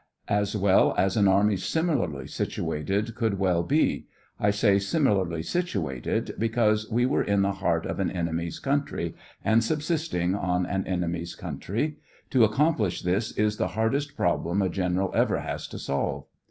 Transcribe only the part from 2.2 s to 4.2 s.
situated could well be;